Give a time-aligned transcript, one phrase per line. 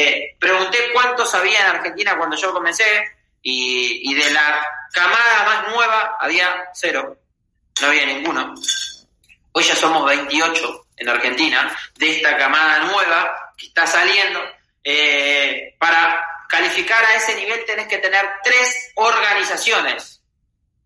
[0.00, 3.04] eh, pregunté cuántos había en Argentina cuando yo comencé
[3.42, 7.16] y, de la camada más nueva había cero,
[7.80, 8.54] no había ninguno.
[9.52, 14.40] Hoy ya somos 28 en Argentina de esta camada nueva que está saliendo.
[14.82, 20.22] Eh, para calificar a ese nivel tenés que tener tres organizaciones.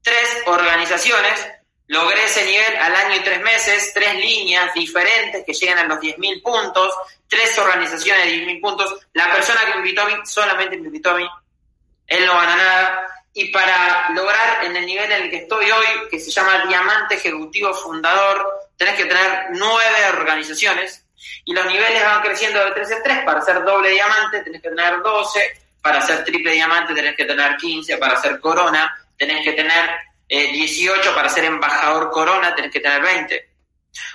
[0.03, 1.47] Tres organizaciones.
[1.87, 5.99] Logré ese nivel al año y tres meses, tres líneas diferentes que llegan a los
[5.99, 6.95] 10.000 puntos,
[7.29, 9.07] tres organizaciones de 10.000 puntos.
[9.13, 11.29] La persona que me invitó a mí solamente me invitó a mí.
[12.07, 13.07] Él no gana nada.
[13.35, 17.17] Y para lograr en el nivel en el que estoy hoy, que se llama Diamante
[17.17, 21.05] Ejecutivo Fundador, tenés que tener nueve organizaciones
[21.45, 23.25] y los niveles van creciendo de 3 en 3.
[23.25, 27.57] Para ser doble diamante tenés que tener 12, para ser triple diamante tenés que tener
[27.57, 29.91] 15, para ser corona tenés que tener
[30.29, 33.51] 18, eh, para ser embajador corona tenés que tener 20.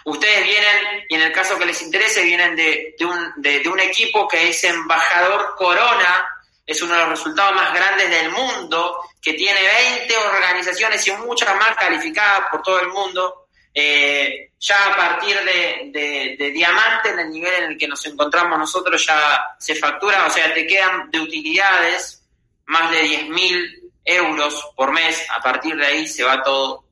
[0.06, 4.28] Ustedes vienen, y en el caso que les interese, vienen de, un, de un equipo
[4.28, 6.28] que es embajador corona,
[6.66, 9.60] es uno de los resultados más grandes del mundo, que tiene
[9.98, 13.48] 20 organizaciones y muchas más calificadas por todo el mundo.
[13.74, 19.04] Eh, ya a partir de, diamante, en el nivel en el que nos encontramos nosotros,
[19.06, 22.22] ya se factura, o sea, te quedan de utilidades
[22.66, 23.79] más de 10.000
[24.10, 26.86] euros por mes, a partir de ahí se va todo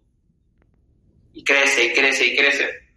[1.34, 2.88] y crece y crece y crece.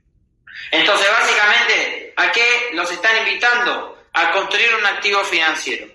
[0.70, 3.98] Entonces, básicamente, ¿a qué los están invitando?
[4.12, 5.86] A construir un activo financiero,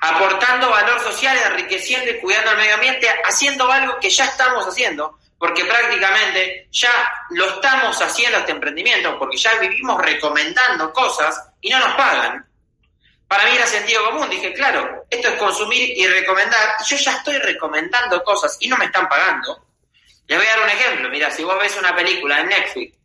[0.00, 5.18] aportando valor social, enriqueciendo y cuidando el medio ambiente, haciendo algo que ya estamos haciendo,
[5.38, 6.90] porque prácticamente ya
[7.30, 12.46] lo estamos haciendo este emprendimiento, porque ya vivimos recomendando cosas y no nos pagan.
[13.30, 17.12] Para mí era sentido común, dije, claro, esto es consumir y recomendar, y yo ya
[17.12, 19.66] estoy recomendando cosas y no me están pagando.
[20.26, 22.98] Les voy a dar un ejemplo, mira, si vos ves una película en Netflix,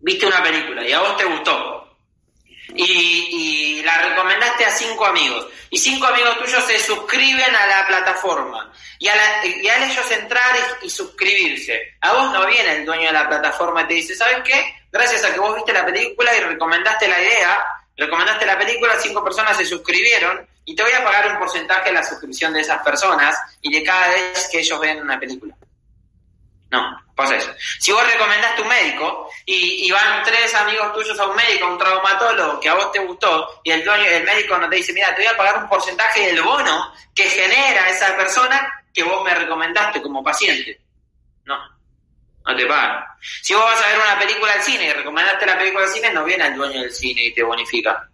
[0.00, 1.96] viste una película y a vos te gustó,
[2.74, 8.70] y, la recomendaste a cinco amigos y cinco amigos tuyos se suscriben a la plataforma
[8.98, 13.06] y, a la, y al ellos entrar y, suscribirse, a vos no viene el dueño
[13.06, 14.74] de la plataforma y te dice, ¿sabes qué?
[14.92, 17.66] Gracias a que vos viste la película y recomendaste la idea,
[17.98, 21.94] recomendaste la película, cinco personas se suscribieron y te voy a pagar un porcentaje de
[21.94, 25.54] la suscripción de esas personas y de cada vez que ellos ven una película.
[26.70, 27.50] No, pasa eso.
[27.80, 31.78] Si vos recomendaste un médico y, van tres amigos tuyos a un médico, a un
[31.78, 35.14] traumatólogo que a vos te gustó y el dueño, el médico no te dice, mira,
[35.14, 39.34] te voy a pagar un porcentaje del bono que genera esa persona que vos me
[39.34, 40.78] recomendaste como paciente.
[41.44, 41.56] No,
[42.48, 43.04] no te pagan.
[43.42, 46.10] Si vos vas a ver una película al cine y recomendaste la película al cine,
[46.12, 48.08] no viene el dueño del cine y te bonifica.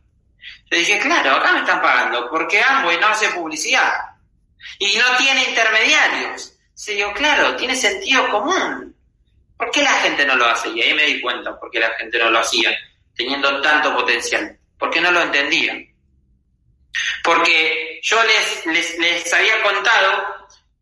[0.70, 3.92] Yo dije, claro, acá me están pagando porque Amway no hace publicidad
[4.78, 6.52] y no tiene intermediarios.
[6.74, 8.96] Se yo, claro, tiene sentido común.
[9.56, 10.68] ¿Por qué la gente no lo hace?
[10.70, 12.76] Y ahí me di cuenta por qué la gente no lo hacía,
[13.14, 14.58] teniendo tanto potencial.
[14.76, 15.74] Porque no lo entendía.
[17.22, 20.33] Porque yo les, les, les había contado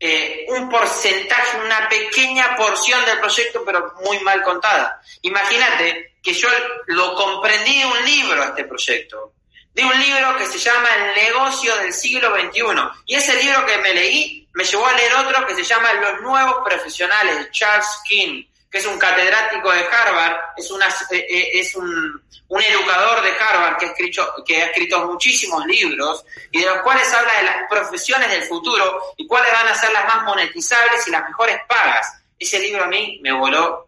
[0.05, 5.01] eh, un porcentaje, una pequeña porción del proyecto, pero muy mal contada.
[5.21, 6.49] Imagínate que yo
[6.87, 9.31] lo comprendí de un libro, este proyecto,
[9.73, 12.63] de un libro que se llama El negocio del siglo XXI.
[13.05, 16.19] Y ese libro que me leí me llevó a leer otro que se llama Los
[16.19, 21.75] Nuevos Profesionales, Charles King, que es un catedrático de Harvard, es, una, eh, eh, es
[21.75, 22.19] un,
[22.49, 27.11] educador de Harvard que ha, escrito, que ha escrito muchísimos libros y de los cuales
[27.13, 31.11] habla de las profesiones del futuro y cuáles van a ser las más monetizables y
[31.11, 32.19] las mejores pagas.
[32.39, 33.87] Ese libro a mí me voló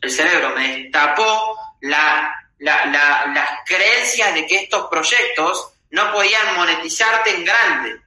[0.00, 7.44] el cerebro, me destapó la, las creencias de que estos proyectos no podían monetizarte en
[7.44, 8.05] grande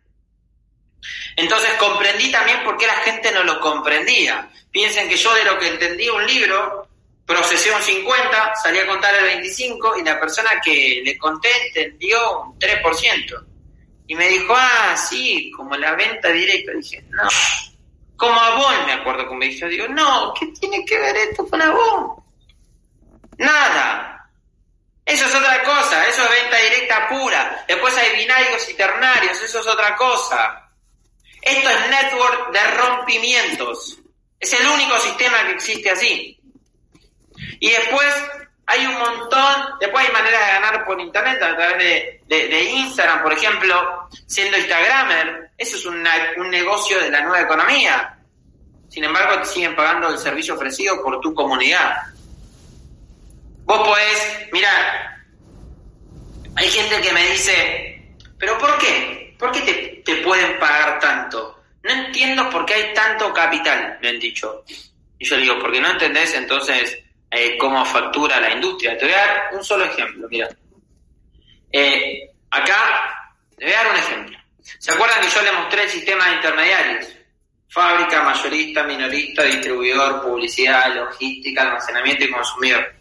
[1.40, 4.50] entonces comprendí también por qué la gente no lo comprendía.
[4.72, 6.88] Piensen que yo de lo que entendí un libro,
[7.26, 12.42] procesé un 50, salí a contar el 25 y la persona que le conté entendió
[12.42, 13.46] un 3%.
[14.08, 16.72] Y me dijo, ah, sí, como la venta directa.
[16.72, 17.28] Dije, no.
[18.18, 19.68] Como Avon, me acuerdo que me dijo.
[19.68, 22.16] Digo, no, ¿qué tiene que ver esto con Avon?
[23.38, 24.30] Nada.
[25.06, 27.66] Eso es otra cosa, eso es venta directa pura.
[27.68, 30.69] Después hay binarios y ternarios, eso es otra cosa.
[31.42, 34.00] Esto es network de rompimientos.
[34.40, 36.40] Es el único sistema que existe así.
[37.60, 38.08] Y después
[38.66, 43.34] hay un montón, después hay maneras de ganar por internet a través de, Instagram, por
[43.34, 45.52] ejemplo, siendo Instagramer.
[45.58, 48.16] Eso es un negocio de la nueva economía.
[48.90, 51.98] Sin embargo, te siguen pagando el servicio ofrecido por tu comunidad.
[53.66, 55.24] Vos podés, mira,
[56.56, 59.19] hay gente que me dice, ¿pero por qué?
[59.40, 61.64] ¿Por qué te te pueden pagar tanto?
[61.84, 64.64] No entiendo por qué hay tanto capital, me han dicho.
[65.18, 67.00] Y yo digo, porque no entendés entonces
[67.32, 68.98] eh, cómo factura la industria.
[68.98, 70.50] Te voy a dar un solo ejemplo, mira.
[71.72, 74.40] Eh, acá, le voy a dar un ejemplo.
[74.62, 77.16] ¿Se acuerdan que yo le mostré el sistema de intermediarios?
[77.70, 82.94] Fábrica, mayorista, minorista, distribuidor, publicidad, logística, almacenamiento y consumidor.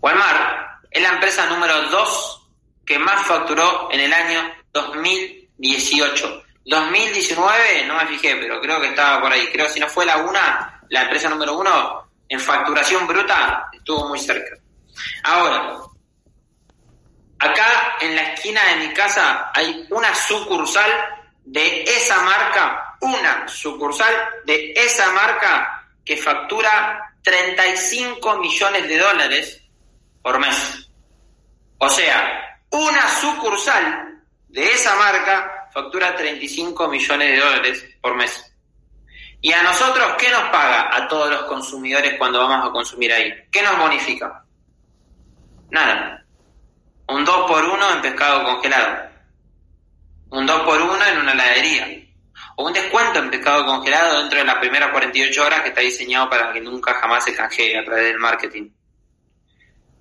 [0.00, 2.48] Walmart es la empresa número 2
[2.84, 6.42] que más facturó en el año 2018.
[6.64, 9.48] 2019 no me fijé, pero creo que estaba por ahí.
[9.52, 14.18] Creo si no fue la una, la empresa número uno en facturación bruta estuvo muy
[14.18, 14.56] cerca.
[15.22, 15.78] Ahora,
[17.38, 20.90] acá en la esquina de mi casa hay una sucursal
[21.44, 29.62] de esa marca, una sucursal de esa marca que factura 35 millones de dólares
[30.22, 30.90] por mes.
[31.78, 34.07] O sea, una sucursal
[34.48, 38.44] de esa marca factura 35 millones de dólares por mes.
[39.40, 43.32] ¿Y a nosotros qué nos paga a todos los consumidores cuando vamos a consumir ahí?
[43.52, 44.44] ¿Qué nos bonifica?
[45.70, 46.24] Nada.
[47.06, 49.08] Un 2 por 1 en pescado congelado.
[50.30, 52.04] Un 2 por 1 en una heladería.
[52.56, 56.28] O un descuento en pescado congelado dentro de las primeras 48 horas que está diseñado
[56.28, 58.70] para que nunca jamás se canjee a través del marketing.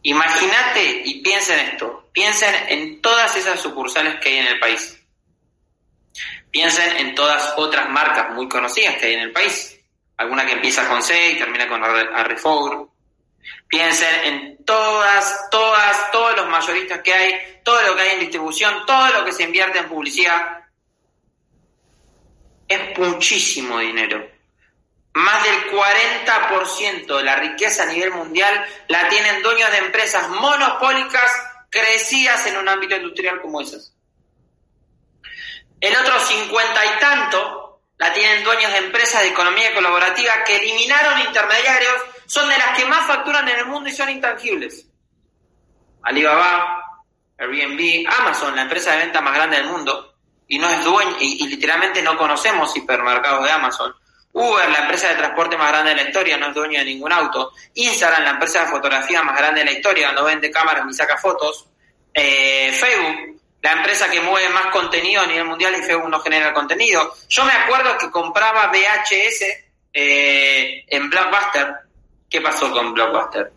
[0.07, 2.07] Imagínate y piensa en esto.
[2.13, 4.97] Piensen en todas esas sucursales que hay en el país.
[6.49, 9.77] Piensen en todas otras marcas muy conocidas que hay en el país.
[10.15, 12.89] Alguna que empieza con C y termina con Arrefour.
[13.67, 18.85] Piensen en todas, todas, todos los mayoristas que hay, todo lo que hay en distribución,
[18.85, 20.67] todo lo que se invierte en publicidad.
[22.65, 24.36] Es muchísimo dinero.
[25.17, 31.31] Más del 40% de la riqueza a nivel mundial la tienen dueños de empresas monopólicas
[31.71, 33.95] crecidas en un ámbito industrial como esas.
[35.81, 41.21] El otro cincuenta y tanto la tienen dueños de empresas de economía colaborativa que eliminaron
[41.21, 41.95] intermediarios,
[42.27, 44.85] son de las que más facturan en el mundo y son intangibles.
[46.03, 47.01] Alibaba,
[47.39, 50.13] Airbnb, Amazon, la empresa de venta más grande del mundo,
[50.47, 53.95] y no es dueño, y, y literalmente no conocemos hipermercados de Amazon.
[54.39, 57.11] Uber, la empresa de transporte más grande de la historia, no es dueño de ningún
[57.11, 57.53] auto.
[57.73, 61.17] Instagram, la empresa de fotografía más grande de la historia, no vende cámaras ni saca
[61.17, 61.65] fotos.
[62.13, 66.53] Eh, Facebook, la empresa que mueve más contenido a nivel mundial y Facebook no genera
[66.53, 67.15] contenido.
[67.27, 69.43] Yo me acuerdo que compraba VHS
[69.91, 71.73] eh, en Blockbuster.
[72.29, 73.51] ¿Qué pasó con Blockbuster?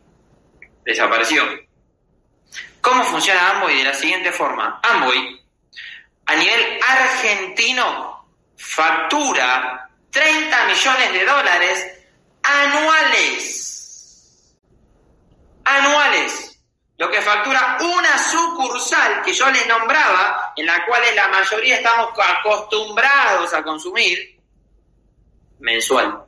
[0.83, 1.45] Desapareció.
[2.81, 3.77] ¿Cómo funciona Amway?
[3.77, 4.81] De la siguiente forma.
[4.83, 5.45] Amway,
[6.25, 8.27] a nivel argentino,
[8.57, 11.99] factura 30 millones de dólares
[12.43, 14.57] anuales.
[15.65, 16.51] Anuales
[17.01, 22.11] lo que factura una sucursal que yo les nombraba, en la cual la mayoría estamos
[22.15, 24.39] acostumbrados a consumir,
[25.61, 26.27] mensual.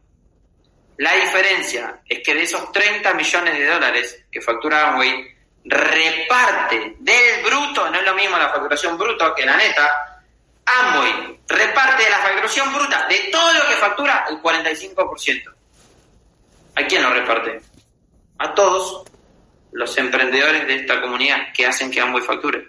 [0.97, 7.45] La diferencia es que de esos 30 millones de dólares que factura Amway, reparte del
[7.45, 10.12] bruto, no es lo mismo la facturación bruto que la neta,
[10.65, 15.55] Amway reparte la facturación bruta de todo lo que factura el 45%.
[16.75, 17.61] ¿A quién lo reparte?
[18.39, 19.05] A todos
[19.73, 22.69] los emprendedores de esta comunidad que hacen que Amway facture,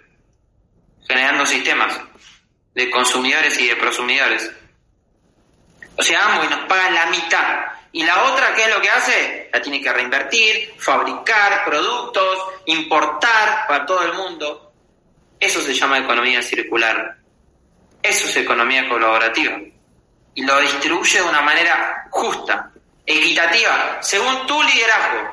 [1.06, 1.98] generando sistemas
[2.74, 4.50] de consumidores y de prosumidores.
[5.96, 7.66] O sea, Amway nos paga la mitad.
[7.92, 9.50] Y la otra, ¿qué es lo que hace?
[9.52, 14.72] La tiene que reinvertir, fabricar productos, importar para todo el mundo.
[15.38, 17.23] Eso se llama economía circular.
[18.04, 19.58] Eso es economía colaborativa.
[20.34, 22.70] Y lo distribuye de una manera justa,
[23.06, 25.32] equitativa, según tu liderazgo,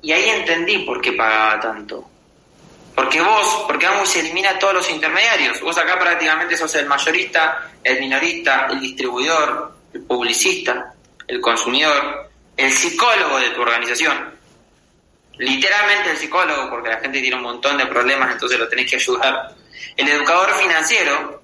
[0.00, 2.08] y ahí entendí por qué pagaba tanto.
[2.94, 5.60] Porque vos, porque se elimina todos los intermediarios.
[5.60, 10.94] Vos acá prácticamente sos el mayorista, el minorista, el distribuidor, el publicista,
[11.26, 14.32] el consumidor, el psicólogo de tu organización.
[15.36, 18.96] Literalmente el psicólogo, porque la gente tiene un montón de problemas, entonces lo tenés que
[18.96, 19.54] ayudar.
[19.96, 21.41] El educador financiero,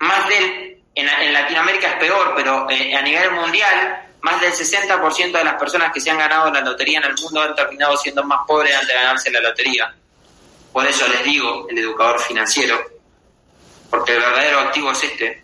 [0.00, 5.44] más del, en, Latinoamérica es peor, pero eh, a nivel mundial, más del 60% de
[5.44, 8.40] las personas que se han ganado la lotería en el mundo han terminado siendo más
[8.46, 9.94] pobres antes de ganarse la lotería.
[10.72, 12.80] Por eso les digo, el educador financiero,
[13.90, 15.42] porque el verdadero activo es este.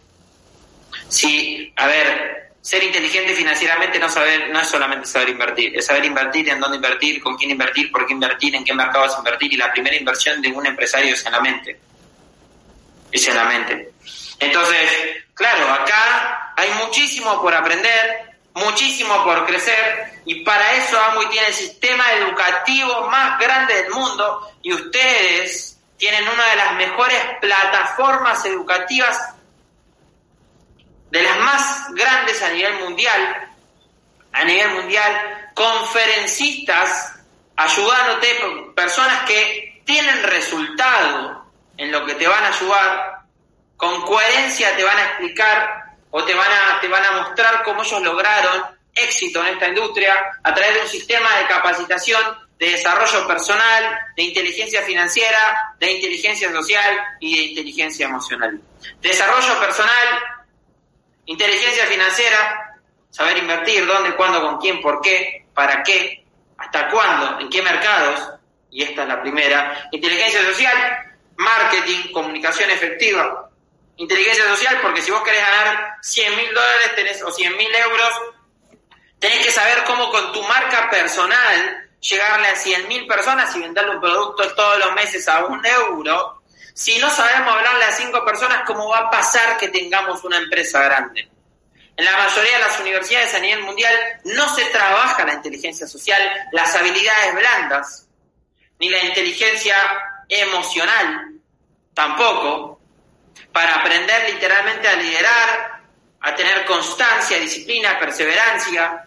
[1.09, 6.05] Si, a ver, ser inteligente financieramente no saber no es solamente saber invertir, es saber
[6.05, 9.57] invertir, en dónde invertir, con quién invertir, por qué invertir, en qué mercados invertir y
[9.57, 11.79] la primera inversión de un empresario es en la mente.
[13.11, 13.93] Es en la mente.
[14.41, 14.91] Entonces,
[15.35, 21.55] claro, acá hay muchísimo por aprender, muchísimo por crecer y para eso Amway tiene el
[21.55, 29.35] sistema educativo más grande del mundo y ustedes tienen una de las mejores plataformas educativas
[31.11, 33.49] de las más grandes a nivel mundial,
[34.33, 37.15] a nivel mundial, conferencistas
[37.57, 41.45] ayudándote, personas que tienen resultado
[41.77, 43.18] en lo que te van a ayudar,
[43.79, 47.83] con coherencia te van a explicar o te van a, te van a mostrar cómo
[47.83, 52.21] ellos lograron éxito en esta industria a través de un sistema de capacitación,
[52.59, 58.61] de desarrollo personal, de inteligencia financiera, de inteligencia social y de inteligencia emocional.
[59.01, 60.09] Desarrollo personal,
[61.27, 62.81] inteligencia financiera,
[63.11, 66.25] saber invertir, dónde, cuándo, con quién, por qué, para qué,
[66.57, 68.29] hasta cuándo, en qué mercados,
[68.73, 69.89] y esta es la primera.
[69.93, 70.77] Inteligencia social,
[71.37, 73.48] marketing, comunicación efectiva.
[73.99, 78.15] Inteligencia social, porque si vos querés ganar 100 mil dólares tenés, o 100 mil euros,
[79.19, 83.97] tenés que saber cómo con tu marca personal llegarle a 100 mil personas y venderle
[83.97, 86.43] un producto todos los meses a un euro.
[86.75, 90.81] Si no sabemos hablarle a cinco personas, ¿cómo va a pasar que tengamos una empresa
[90.81, 91.29] grande?
[91.97, 93.93] En la mayoría de las universidades a nivel mundial
[94.27, 98.07] no se trabaja la inteligencia social, las habilidades blandas,
[98.79, 99.75] ni la inteligencia
[100.29, 101.33] emocional,
[101.95, 102.78] tampoco,
[103.53, 105.83] para aprender literalmente a liderar,
[106.21, 109.05] a tener constancia, disciplina, perseverancia.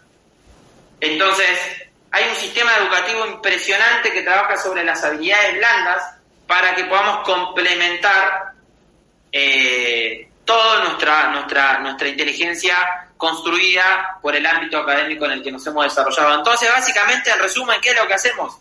[1.00, 1.60] Entonces,
[2.12, 6.16] hay un sistema educativo impresionante que trabaja sobre las habilidades blandas
[6.48, 8.54] para que podamos complementar
[9.32, 15.66] eh, toda nuestra, nuestra, nuestra inteligencia construida por el ámbito académico en el que nos
[15.68, 16.36] hemos desarrollado.
[16.36, 18.58] Entonces, básicamente, en resumen, ¿qué es lo que hacemos?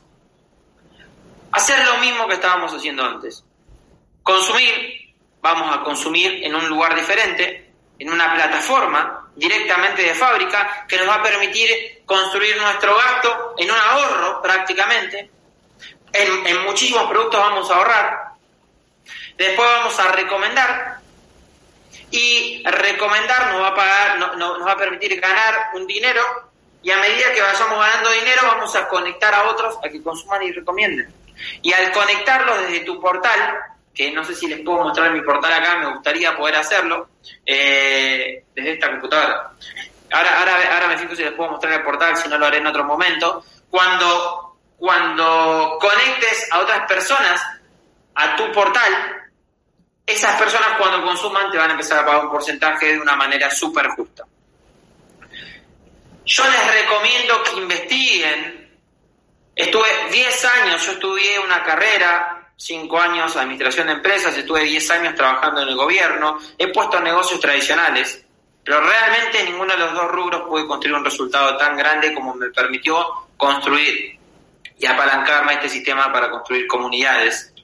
[1.50, 3.42] Hacer lo mismo que estábamos haciendo antes.
[4.22, 5.09] Consumir,
[5.40, 11.09] vamos a consumir en un lugar diferente, en una plataforma directamente de fábrica que nos
[11.09, 15.30] va a permitir construir nuestro gasto en un ahorro prácticamente.
[16.12, 18.30] En, muchísimos productos vamos a ahorrar.
[19.37, 20.99] Después vamos a recomendar
[22.11, 26.50] y recomendar nos va a pagar, no, nos va a permitir ganar un dinero
[26.82, 30.42] y a medida que vayamos ganando dinero vamos a conectar a otros a que consuman
[30.42, 31.14] y recomienden.
[31.62, 33.61] Y al conectarlos desde tu portal,
[34.14, 37.11] no sé si les puedo mostrar mi portal acá, me gustaría poder hacerlo
[37.45, 39.52] eh, desde esta computadora.
[40.12, 42.59] Ahora, ahora, ahora me fijo si les puedo mostrar el portal, si no lo haré
[42.59, 43.45] en otro momento.
[43.69, 47.40] Cuando, cuando conectes a otras personas
[48.14, 49.21] a tu portal,
[50.07, 53.50] esas personas cuando consuman te van a empezar a pagar un porcentaje de una manera
[53.50, 54.25] súper justa.
[56.25, 58.71] Yo les recomiendo que investiguen.
[59.54, 65.14] Estuve 10 años, yo estudié una carrera, 5 años administración de empresas, estuve 10 años
[65.14, 68.22] trabajando en el gobierno, he puesto negocios tradicionales,
[68.62, 72.50] pero realmente ninguno de los dos rubros pude construir un resultado tan grande como me
[72.50, 73.02] permitió
[73.38, 74.18] construir
[74.78, 77.54] y apalancarme este sistema para construir comunidades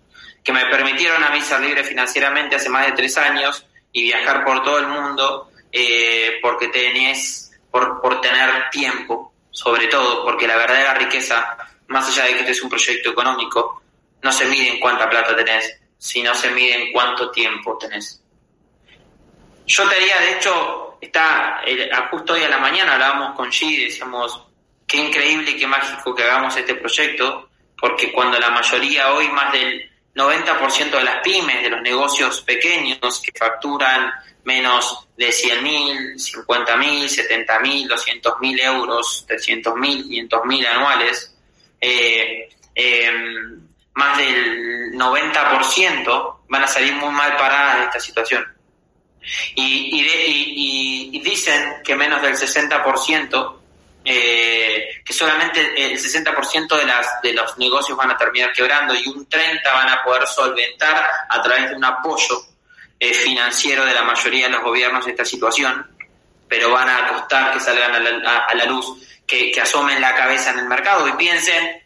[0.42, 4.46] que me permitieron a mí ser libre financieramente hace más de tres años y viajar
[4.46, 10.56] por todo el mundo eh, porque tenés, por, por tener tiempo, sobre todo, porque la
[10.56, 11.54] verdadera riqueza,
[11.88, 13.82] más allá de que este es un proyecto económico,
[14.22, 18.22] no se mide en cuánta plata tenés, sino se mide en cuánto tiempo tenés.
[19.66, 21.62] Yo te haría, de hecho, está,
[22.10, 24.40] justo hoy a la mañana hablábamos con G y decíamos,
[24.86, 29.52] qué increíble y qué mágico que hagamos este proyecto, porque cuando la mayoría hoy, más
[29.52, 34.12] del 90% de las pymes, de los negocios pequeños que facturan
[34.44, 36.14] menos de 100.000,
[36.46, 41.34] 50.000, 70.000, 200.000 euros, 300.000, 500.000 anuales,
[41.80, 43.65] eh, em,
[43.96, 48.46] más del 90% van a salir muy mal paradas de esta situación.
[49.54, 53.56] Y, y dicen que menos del 60%
[54.08, 59.08] eh, que solamente el 60% de, las, de los negocios van a terminar quebrando y
[59.08, 62.40] un 30% van a poder solventar a través de un apoyo
[63.00, 65.84] eh, financiero de la mayoría de los gobiernos esta situación,
[66.46, 68.86] pero van a costar que salgan a la, luz,
[69.26, 71.82] que, asomen la cabeza en el mercado y piensen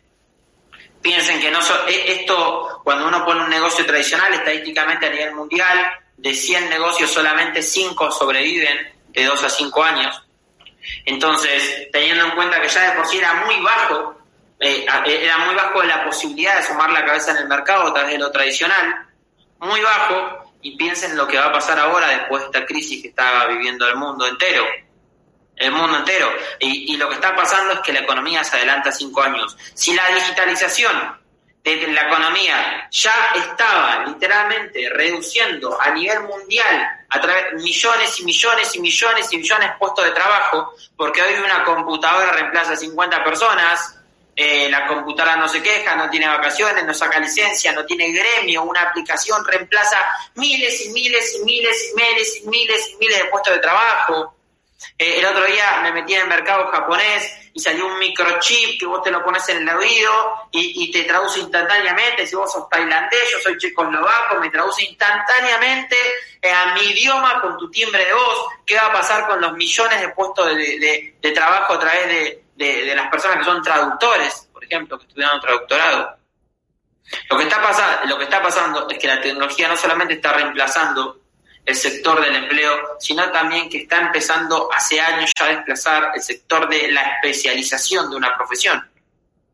[1.03, 5.79] piensen que no e, esto cuando uno pone un negocio tradicional estadísticamente a nivel mundial
[6.17, 10.23] de 100 negocios solamente 5 sobreviven de 2 a 5 años
[11.05, 14.17] entonces, teniendo en cuenta que ya de por sí era muy bajo,
[14.59, 18.13] eh, era muy bajo la posibilidad de sumar la cabeza en el mercado a través
[18.13, 19.07] de lo tradicional,
[19.59, 23.09] muy bajo, y piensen lo que va a pasar ahora después de esta crisis que
[23.09, 24.65] está viviendo el mundo entero.
[25.61, 26.33] El mundo entero.
[26.59, 29.57] Y, y lo que está pasando es que la economía se adelanta cinco años.
[29.75, 31.21] Si la digitalización
[31.63, 38.75] de la economía ya estaba literalmente reduciendo a nivel mundial a través millones y millones
[38.75, 43.25] y millones y millones de puestos de trabajo, porque hoy una computadora reemplaza a 50
[43.25, 43.97] personas,
[44.35, 48.63] eh, la computadora no se queja, no tiene vacaciones, no saca licencia, no tiene gremio,
[48.63, 49.99] una aplicación reemplaza
[50.37, 54.35] miles y miles y miles y miles y miles y miles de puestos de trabajo.
[54.99, 58.87] Eh, el otro día me metí en el mercado japonés y salió un microchip que
[58.87, 60.13] vos te lo pones en el oído
[60.53, 62.27] y, te traduce instantáneamente.
[62.27, 65.97] Si vos sos tailandés, yo soy checoslovaco, me traduce instantáneamente
[66.41, 68.47] eh, a mi idioma con tu timbre de voz.
[68.65, 72.09] ¿Qué va a pasar con los millones de puestos de, de trabajo a través
[72.57, 76.21] de, las personas que son traductores, por ejemplo, que estudiaron traductorado?
[77.29, 80.33] Lo que, está pasando, lo que está pasando es que la tecnología no solamente está
[80.33, 81.20] reemplazando
[81.65, 86.23] el sector del empleo, sino también que está empezando hace años ya a desplazar el
[86.23, 88.89] sector de la especialización de una profesión,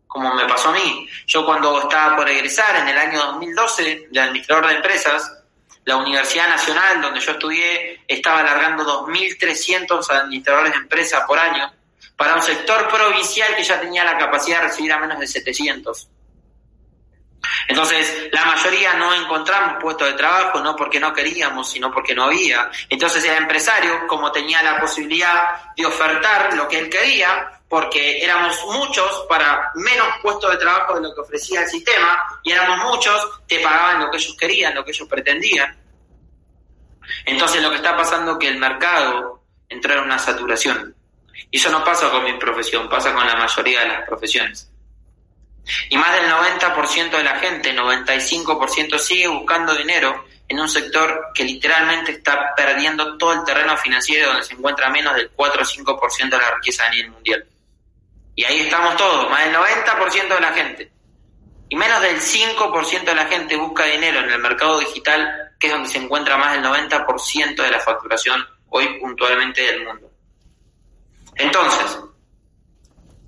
[0.07, 1.09] como me pasó a mí.
[1.27, 5.33] Yo cuando estaba por egresar en el año 2012 de administrador de empresas,
[5.85, 11.73] la Universidad Nacional donde yo estudié estaba alargando 2.300 administradores de empresas por año
[12.17, 16.09] para un sector provincial que ya tenía la capacidad de recibir a menos de 700.
[17.69, 22.25] Entonces, la mayoría no encontramos puestos de trabajo, no porque no queríamos, sino porque no
[22.25, 22.71] había.
[22.89, 28.65] Entonces, el empresario, como tenía la posibilidad de ofertar lo que él quería, porque éramos
[28.67, 33.41] muchos para menos puestos de trabajo de lo que ofrecía el sistema, y éramos muchos,
[33.47, 35.77] te pagaban lo que ellos querían, lo que ellos pretendían.
[37.25, 40.95] Entonces, lo que está pasando es que el mercado entró en una saturación.
[41.51, 44.71] Y eso no pasa con mi profesión, pasa con la mayoría de las profesiones.
[45.91, 51.45] Y más del 90% de la gente, 95% sigue buscando dinero en un sector que
[51.45, 56.31] literalmente está perdiendo todo el terreno financiero donde se encuentra menos del 4 o 5%
[56.31, 57.45] de la riqueza a nivel mundial.
[58.37, 60.93] Y ahí estamos todos, más del 90% de la gente.
[61.69, 65.73] Y menos del 5% de la gente busca dinero en el mercado digital, que es
[65.73, 70.11] donde se encuentra más del 90% de la facturación hoy puntualmente del mundo.
[71.35, 71.99] Entonces,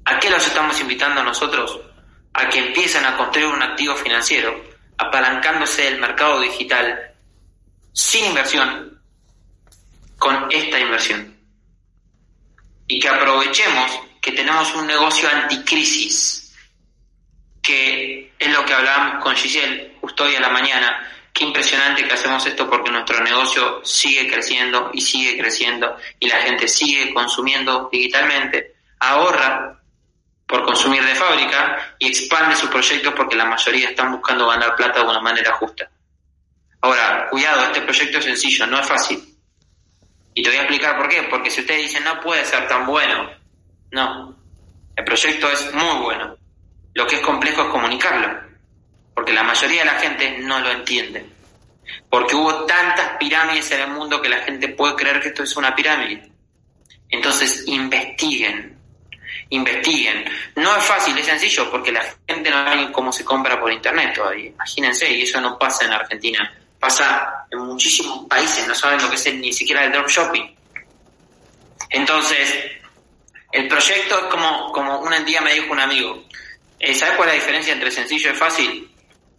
[0.05, 1.81] ¿a qué los estamos invitando nosotros?
[2.39, 4.65] A que empiecen a construir un activo financiero
[4.97, 7.13] apalancándose del mercado digital
[7.93, 9.03] sin inversión
[10.17, 11.37] con esta inversión.
[12.87, 13.91] Y que aprovechemos
[14.21, 16.55] que tenemos un negocio anticrisis,
[17.61, 21.11] que es lo que hablábamos con Giselle justo hoy a la mañana.
[21.33, 26.37] Qué impresionante que hacemos esto porque nuestro negocio sigue creciendo y sigue creciendo y la
[26.43, 29.78] gente sigue consumiendo digitalmente, ahorra
[30.49, 35.01] por consumir de fábrica y expande sus proyectos porque la mayoría están buscando ganar plata
[35.01, 35.91] de una manera justa.
[36.81, 39.23] Ahora, cuidado, este proyecto es sencillo, no es fácil.
[40.33, 41.23] Y te voy a explicar por qué.
[41.25, 43.29] Porque si ustedes dicen no puede ser tan bueno,
[43.91, 44.35] no.
[44.97, 46.37] El proyecto es muy bueno.
[46.95, 48.41] Lo que es complejo es comunicarlo.
[49.15, 51.27] Porque la mayoría de la gente no lo entiende.
[52.09, 55.55] Porque hubo tantas pirámides en el mundo que la gente puede creer que esto es
[55.57, 56.31] una pirámide.
[57.11, 58.78] Entonces, investiguen,
[59.51, 60.25] investiguen.
[60.57, 64.15] No es fácil, es sencillo, porque la gente no sabe cómo se compra por internet
[64.15, 64.51] todavía.
[64.51, 66.53] Imagínense, y eso no pasa en Argentina.
[66.79, 70.57] Pasa en muchísimos países, no saben lo que es ni siquiera el dropshipping.
[71.91, 72.55] Entonces,
[73.51, 76.25] el proyecto es como, como un día me dijo un amigo,
[76.79, 78.91] eh, ¿sabes cuál es la diferencia entre sencillo y fácil?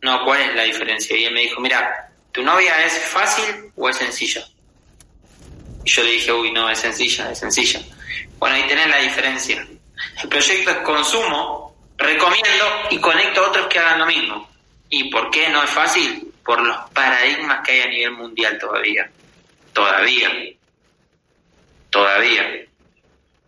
[0.01, 1.15] No, ¿cuál es la diferencia?
[1.15, 4.45] Y él me dijo, mira, ¿tu novia es fácil o es sencilla?
[5.85, 7.81] Y yo le dije, uy, no, es sencilla, es sencilla.
[8.37, 9.65] Bueno, ahí tenés la diferencia.
[10.21, 14.49] El proyecto es consumo, recomiendo y conecto a otros que hagan lo mismo.
[14.89, 16.33] ¿Y por qué no es fácil?
[16.43, 19.09] Por los paradigmas que hay a nivel mundial todavía.
[19.73, 20.29] Todavía.
[21.89, 22.65] Todavía.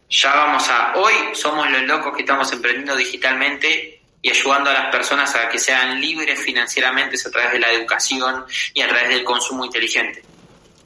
[0.10, 0.94] Ya vamos a...
[0.96, 5.58] Hoy somos los locos que estamos emprendiendo digitalmente y ayudando a las personas a que
[5.58, 10.24] sean libres financieramente a través de la educación y a través del consumo inteligente.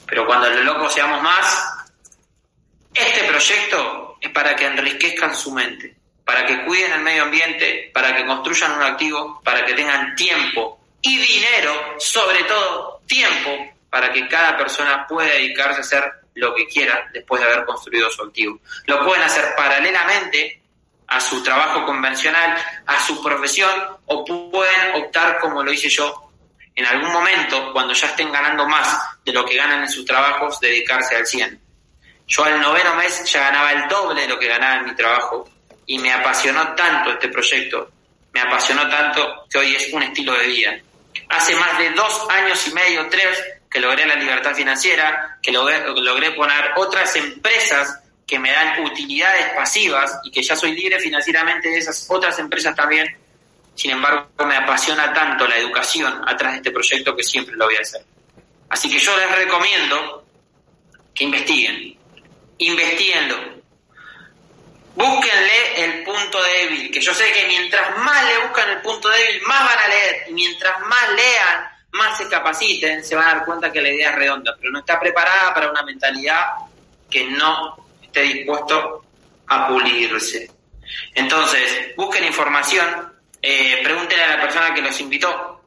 [0.06, 1.74] Pero cuando los locos seamos más,
[2.95, 8.15] este proyecto es para que enriquezcan su mente, para que cuiden el medio ambiente, para
[8.15, 13.51] que construyan un activo, para que tengan tiempo y dinero, sobre todo tiempo,
[13.89, 18.10] para que cada persona pueda dedicarse a hacer lo que quiera después de haber construido
[18.10, 18.60] su activo.
[18.86, 20.62] Lo pueden hacer paralelamente
[21.08, 23.71] a su trabajo convencional, a su profesión,
[24.08, 26.31] o pueden optar, como lo hice yo,
[26.75, 30.60] en algún momento, cuando ya estén ganando más de lo que ganan en sus trabajos,
[30.60, 31.64] dedicarse al 100.
[32.27, 35.47] Yo al noveno mes ya ganaba el doble de lo que ganaba en mi trabajo
[35.85, 37.91] y me apasionó tanto este proyecto,
[38.33, 40.77] me apasionó tanto que hoy es un estilo de vida.
[41.29, 45.79] Hace más de dos años y medio, tres, que logré la libertad financiera, que logré,
[46.01, 51.69] logré poner otras empresas que me dan utilidades pasivas y que ya soy libre financieramente
[51.69, 53.15] de esas otras empresas también.
[53.75, 57.75] Sin embargo, me apasiona tanto la educación atrás de este proyecto que siempre lo voy
[57.75, 58.01] a hacer.
[58.69, 60.25] Así que yo les recomiendo
[61.13, 61.97] que investiguen,
[62.57, 63.55] investiguenlo.
[64.95, 69.41] Búsquenle el punto débil, que yo sé que mientras más le buscan el punto débil,
[69.45, 70.25] más van a leer.
[70.29, 74.11] Y mientras más lean, más se capaciten, se van a dar cuenta que la idea
[74.11, 76.45] es redonda, pero no está preparada para una mentalidad
[77.09, 79.03] que no esté dispuesto
[79.47, 80.49] a pulirse.
[81.13, 85.61] Entonces, busquen información, eh, pregúntenle a la persona que los invitó,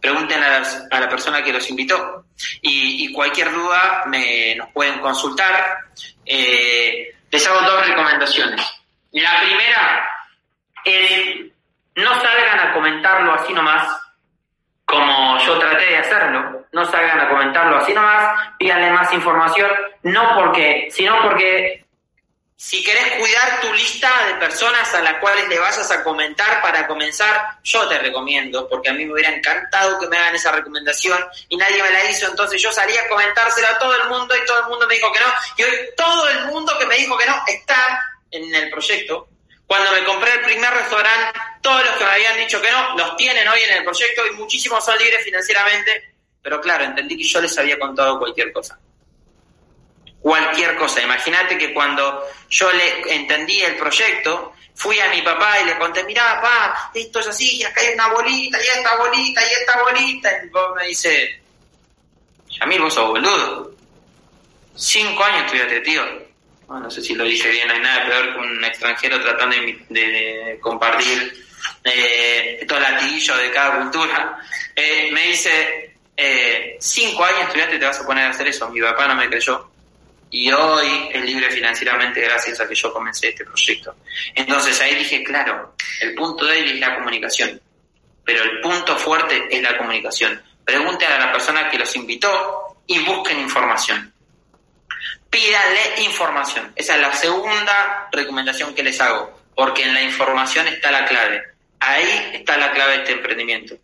[0.00, 2.24] pregúntenle a, a la persona que los invitó
[2.62, 5.78] y, cualquier duda me, nos pueden consultar.
[6.24, 8.64] Eh, les hago dos recomendaciones.
[9.12, 10.10] La primera
[10.84, 11.48] es
[11.94, 13.88] no salgan a comentarlo así nomás,
[14.84, 16.64] como yo traté de hacerlo.
[16.72, 19.70] No salgan a comentarlo así nomás, pídanle más información,
[20.04, 21.84] no porque, sino porque
[22.60, 26.88] si querés cuidar tu lista de personas a las cuales le vayas a comentar para
[26.88, 31.24] comenzar, yo te recomiendo, porque a mí me hubiera encantado que me hagan esa recomendación
[31.48, 34.44] y nadie me la hizo, entonces yo salí a comentársela a todo el mundo y
[34.44, 37.16] todo el mundo me dijo que no, y hoy todo el mundo que me dijo
[37.16, 39.28] que no está en el proyecto.
[39.64, 43.16] Cuando me compré el primer restaurante, todos los que me habían dicho que no, los
[43.16, 47.40] tienen hoy en el proyecto y muchísimos son libres financieramente, pero claro, entendí que yo
[47.40, 48.80] les había contado cualquier cosa
[50.20, 51.02] cualquier cosa.
[51.02, 56.04] Imagínate que cuando yo le entendí el proyecto, fui a mi papá y le conté,
[56.04, 59.82] mira papá, esto es así, y acá hay una bolita, y esta bolita, y esta
[59.82, 60.38] bolita.
[60.38, 61.40] Y mi papá me dice,
[62.66, 63.72] mí vos sos boludo.
[64.76, 66.02] Cinco años estudiaste, tío.
[66.68, 69.56] no sé si lo dije bien, no hay nada peor que un extranjero tratando
[69.88, 71.44] de, compartir
[71.82, 74.38] eh, estos latiguillos de cada cultura.
[74.76, 78.68] Eh, me dice, eh, cinco años estudiaste y te vas a poner a hacer eso.
[78.70, 79.68] Mi papá no me creyó
[80.30, 83.96] y hoy es libre financieramente gracias a que yo comencé este proyecto.
[84.34, 87.60] Entonces ahí dije, claro, el punto débil es la comunicación,
[88.24, 90.42] pero el punto fuerte es la comunicación.
[90.64, 94.12] Pregunten a la persona que los invitó y busquen información.
[95.30, 96.72] Pídanle información.
[96.76, 101.42] Esa es la segunda recomendación que les hago, porque en la información está la clave.
[101.80, 103.76] Ahí está la clave de este emprendimiento.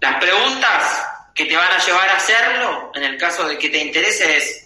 [0.00, 3.78] Las preguntas que te van a llevar a hacerlo, en el caso de que te
[3.78, 4.61] interese, es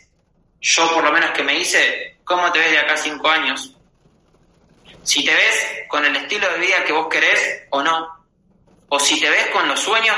[0.61, 3.75] yo por lo menos que me hice, ¿cómo te ves de acá cinco años?
[5.03, 8.27] Si te ves con el estilo de vida que vos querés o no,
[8.89, 10.17] o si te ves con los sueños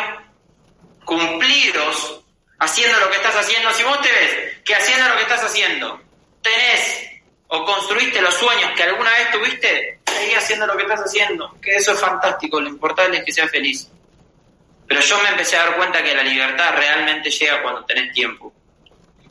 [1.05, 2.23] cumplidos,
[2.59, 6.01] haciendo lo que estás haciendo, si vos te ves que haciendo lo que estás haciendo,
[6.43, 7.09] tenés
[7.49, 11.77] o construiste los sueños que alguna vez tuviste, seguí haciendo lo que estás haciendo, que
[11.77, 13.89] eso es fantástico, lo importante es que seas feliz.
[14.87, 18.53] Pero yo me empecé a dar cuenta que la libertad realmente llega cuando tenés tiempo.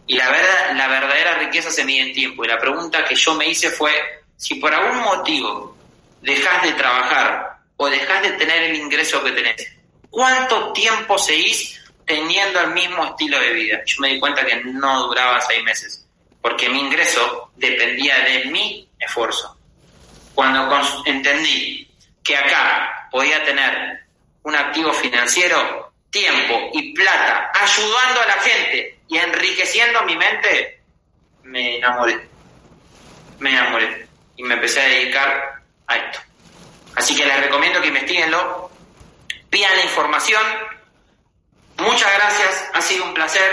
[0.07, 2.45] Y la, verdad, la verdadera riqueza se mide en tiempo.
[2.45, 3.91] Y la pregunta que yo me hice fue,
[4.37, 5.77] si por algún motivo
[6.21, 9.69] dejas de trabajar o dejas de tener el ingreso que tenés,
[10.09, 13.83] ¿cuánto tiempo seguís teniendo el mismo estilo de vida?
[13.85, 16.07] Yo me di cuenta que no duraba seis meses,
[16.41, 19.57] porque mi ingreso dependía de mi esfuerzo.
[20.33, 20.69] Cuando
[21.05, 21.85] entendí
[22.23, 24.05] que acá podía tener
[24.43, 30.81] un activo financiero, tiempo y plata, ayudando a la gente y enriqueciendo mi mente,
[31.43, 32.27] me enamoré.
[33.39, 34.07] Me enamoré.
[34.35, 36.19] Y me empecé a dedicar a esto.
[36.95, 38.71] Así que les recomiendo que investiguenlo,
[39.49, 40.43] pidan la información.
[41.77, 43.51] Muchas gracias, ha sido un placer.